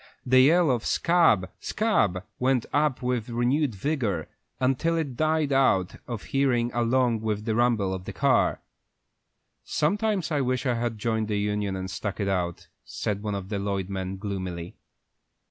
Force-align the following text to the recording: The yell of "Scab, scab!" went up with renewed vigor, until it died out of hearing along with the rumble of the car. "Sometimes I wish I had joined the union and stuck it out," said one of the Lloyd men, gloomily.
The 0.25 0.39
yell 0.41 0.71
of 0.71 0.83
"Scab, 0.83 1.51
scab!" 1.59 2.23
went 2.39 2.65
up 2.73 3.03
with 3.03 3.29
renewed 3.29 3.75
vigor, 3.75 4.27
until 4.59 4.97
it 4.97 5.15
died 5.15 5.53
out 5.53 5.97
of 6.07 6.23
hearing 6.23 6.71
along 6.73 7.21
with 7.21 7.45
the 7.45 7.53
rumble 7.53 7.93
of 7.93 8.05
the 8.05 8.11
car. 8.11 8.61
"Sometimes 9.63 10.31
I 10.31 10.41
wish 10.41 10.65
I 10.65 10.73
had 10.73 10.97
joined 10.97 11.27
the 11.27 11.37
union 11.37 11.75
and 11.75 11.87
stuck 11.87 12.19
it 12.19 12.27
out," 12.27 12.67
said 12.83 13.21
one 13.21 13.35
of 13.35 13.49
the 13.49 13.59
Lloyd 13.59 13.89
men, 13.89 14.17
gloomily. 14.17 14.75